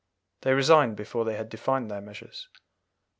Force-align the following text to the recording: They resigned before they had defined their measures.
They 0.41 0.53
resigned 0.55 0.95
before 0.95 1.25
they 1.25 1.35
had 1.35 1.47
defined 1.49 1.91
their 1.91 2.01
measures. 2.01 2.49